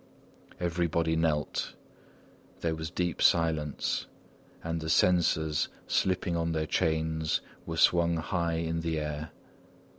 Everybody 0.59 1.15
knelt. 1.15 1.75
There 2.61 2.73
was 2.73 2.89
deep 2.89 3.21
silence; 3.21 4.07
and 4.63 4.81
the 4.81 4.89
censers 4.89 5.69
slipping 5.85 6.35
on 6.35 6.53
their 6.53 6.65
chains 6.65 7.39
were 7.67 7.77
swung 7.77 8.17
high 8.17 8.55
in 8.55 8.79
the 8.79 8.97
air. 8.99 9.29